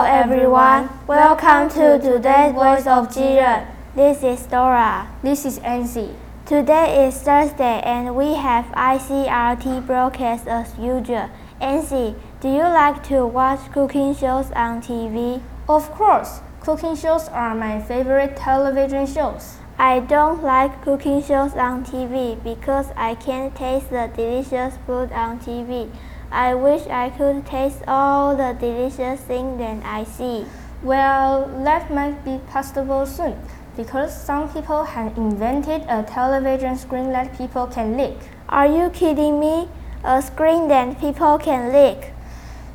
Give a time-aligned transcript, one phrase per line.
[0.00, 0.88] everyone.
[1.06, 3.66] Welcome to today's Voice of Jiren.
[3.94, 5.08] This is Dora.
[5.22, 6.14] This is NC.
[6.46, 11.28] Today is Thursday and we have ICRT broadcast as usual.
[11.60, 15.42] NC, do you like to watch cooking shows on TV?
[15.68, 19.58] Of course, cooking shows are my favorite television shows.
[19.78, 25.38] I don't like cooking shows on TV because I can't taste the delicious food on
[25.40, 25.90] TV.
[26.30, 30.44] I wish I could taste all the delicious things that I see.
[30.82, 33.36] Well, that might be possible soon
[33.76, 38.16] because some people have invented a television screen that people can lick.
[38.48, 39.68] Are you kidding me?
[40.04, 42.12] A screen that people can lick?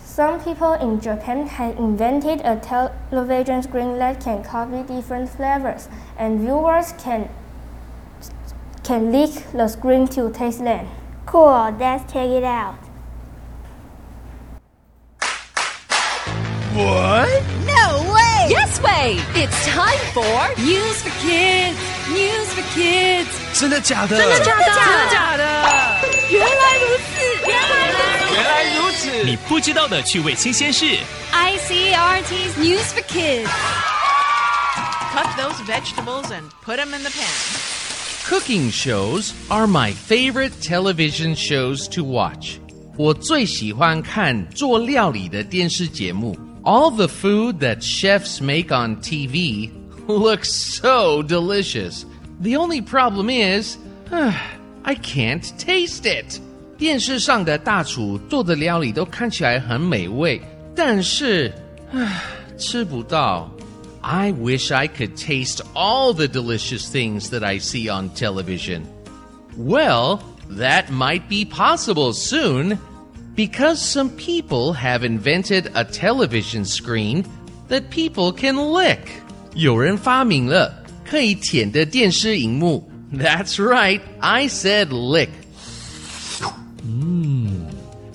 [0.00, 6.40] Some people in Japan have invented a television screen that can copy different flavors, and
[6.40, 7.28] viewers can
[8.82, 10.88] can lick the screen to taste them.
[11.26, 12.87] Cool, let's check it out.
[16.77, 17.29] What?
[17.65, 18.49] No way!
[18.49, 19.19] Yes way!
[19.35, 21.77] It's time for News for Kids.
[22.09, 23.27] News for Kids.
[23.53, 24.17] 真的假的？
[24.17, 24.65] 真的假的？
[24.65, 25.43] 真的假的？
[26.29, 28.33] 原来如此，原来如此。
[28.33, 29.23] 原来如此！
[29.23, 30.97] 你不知道的趣味新鲜事。
[31.31, 33.49] ICRT's News for Kids.
[35.13, 37.29] Cut those vegetables and put them in the pan.
[38.27, 42.57] Cooking shows are my favorite television shows to watch.
[42.97, 46.37] 我最喜欢看做料理的电视节目。
[46.67, 49.69] All the food that chefs make on TV
[50.07, 52.05] looks so delicious.
[52.39, 53.77] The only problem is,
[54.11, 56.39] I can't taste it.
[56.77, 60.41] 电视上的大厨做的料理都看起来很美味，
[60.75, 61.53] 但是，
[61.91, 62.21] 唉，
[62.57, 63.49] 吃不到。
[64.01, 68.81] I wish I could taste all the delicious things that I see on television.
[69.57, 70.19] Well,
[70.57, 72.77] that might be possible soon
[73.37, 77.25] because some people have invented a television screen
[77.67, 79.09] that people can lick.
[79.55, 82.89] 有人发明了可以舔的电视荧幕。
[83.13, 85.29] That's right, I said lick.
[86.83, 87.67] Mm.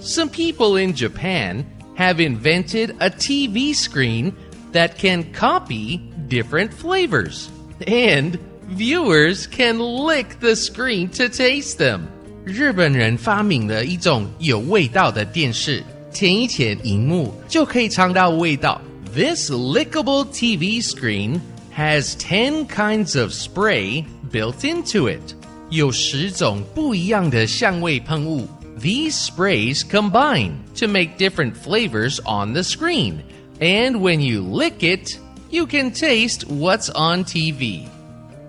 [0.00, 1.64] Some people in Japan
[1.96, 4.32] have invented a TV screen
[4.72, 7.50] that can copy different flavors.
[7.86, 8.38] And
[8.68, 12.08] viewers can lick the screen to taste them.
[12.44, 15.82] 日本人发明了一种有味道的电视，
[16.12, 18.80] 舔一舔荧幕就可以尝到味道。
[19.14, 21.40] This lickable TV screen
[21.76, 25.34] has 10 kinds of spray built into it.
[25.70, 28.46] 有十种不一样的香味喷雾。
[28.80, 33.14] These sprays combine to make different flavors on the screen.
[33.58, 35.16] And when you lick it,
[35.50, 37.86] you can taste what's on TV.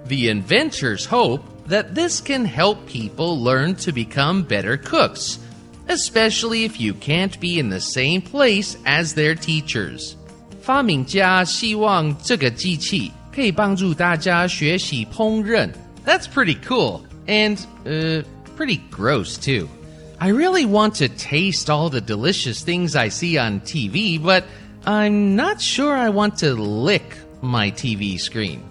[0.08, 5.40] The inventors hope that this can help people learn to become better cooks,
[5.88, 10.16] especially if you can't be in the same place as their teachers.
[10.62, 15.70] 发明家希望这个机器可以帮助大家学习烹饪。
[16.06, 18.24] That's pretty cool and uh,
[18.58, 19.70] pretty gross too.
[20.20, 24.46] I really want to taste all the delicious things I see on TV, but
[24.86, 28.64] I'm not sure I want to lick my TV screen.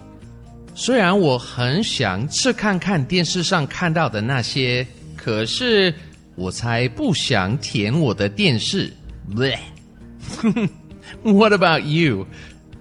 [0.75, 4.85] 虽然我很想吃看看电视上看到的那些，
[5.15, 5.93] 可是
[6.35, 8.93] 我才不想舔我的电视。
[9.33, 9.59] Blech.
[11.23, 12.27] what about you?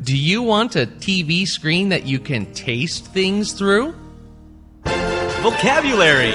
[0.04, 3.94] Do you want a TV screen that you can taste things through?
[5.42, 6.34] Vocabulary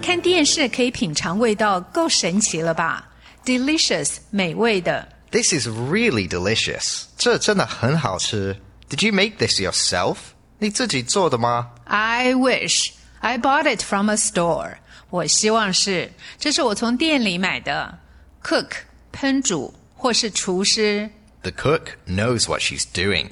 [0.00, 3.10] 看电视可以品尝味道，够神奇了吧？
[3.44, 5.06] Delicious，美味的。
[5.30, 7.04] This is really delicious.
[7.16, 8.56] 这真的很好吃。
[8.88, 10.16] Did you make this yourself?
[10.58, 11.70] 你自己做的吗？
[11.84, 14.76] I wish I bought it from a store。
[15.10, 17.98] 我希望是，这是我从店里买的。
[18.42, 18.70] Cook，
[19.12, 21.10] 烹煮或是厨师。
[21.42, 23.28] The cook knows what she's doing.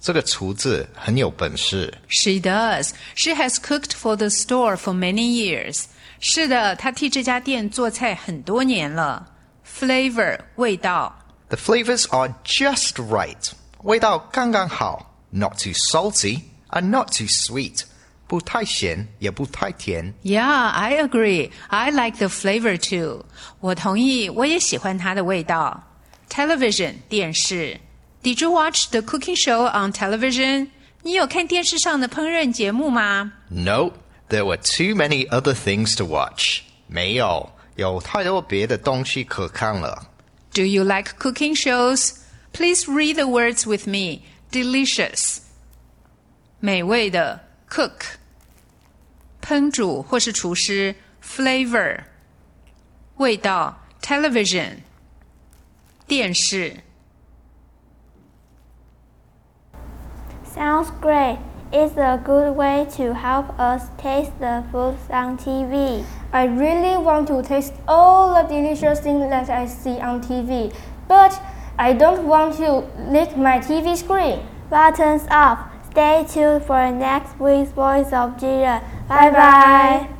[0.00, 1.94] 这个厨子很有本事。
[2.08, 2.90] She does.
[3.14, 5.84] She has cooked for the store for many years.
[6.18, 9.28] 是的，她替这家店做菜很多年了。
[9.64, 11.16] Flavor，味道。
[11.48, 13.52] The flavors are just right.
[13.82, 17.82] 味道刚刚好，not too salty and not too sweet.
[18.26, 20.14] 不太咸也不太甜。
[20.22, 21.50] Yeah, I agree.
[21.68, 23.26] I like the flavor too.
[23.60, 25.82] 我同意，我也喜欢它的味道。
[26.30, 27.78] Television 电视。
[28.22, 30.68] Did you watch the cooking show on television?
[31.02, 33.90] 你有看电视上的烹饪节目吗 No,
[34.30, 36.60] there were too many other things to watch.
[36.86, 40.06] 没有，有太多别的东西可看了。
[40.54, 42.14] ？Do you like cooking shows?
[42.52, 44.22] Please read the words with me.
[44.52, 45.38] Delicious，
[46.60, 48.16] 美味的；cook，
[49.42, 52.04] 烹煮或是厨师；flavor，
[53.16, 54.78] 味道；television，
[56.06, 56.76] 电视。
[60.54, 61.38] Sounds great.
[61.72, 66.04] It's a good way to help us taste the foods on TV.
[66.30, 70.70] I really want to taste all the delicious things that I see on TV,
[71.08, 71.32] but
[71.78, 74.40] I don't want to lick my TV screen.
[74.68, 75.60] Buttons off.
[75.97, 78.83] Stay tuned for next week's Voice of Jiren.
[79.09, 80.16] Bye bye.